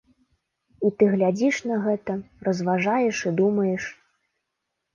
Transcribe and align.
І 0.89 0.89
ты 1.01 1.09
глядзіш 1.15 1.55
на 1.73 1.77
гэта, 1.85 2.17
разважаеш 2.49 3.23
і 3.29 3.37
думаеш. 3.43 3.83